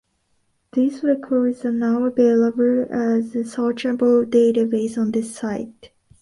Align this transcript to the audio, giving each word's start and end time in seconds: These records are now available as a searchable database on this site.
These 0.73 1.03
records 1.03 1.63
are 1.63 1.71
now 1.71 2.05
available 2.05 2.87
as 2.89 3.35
a 3.35 3.43
searchable 3.43 4.25
database 4.25 4.97
on 4.99 5.11
this 5.11 5.35
site. 5.35 5.91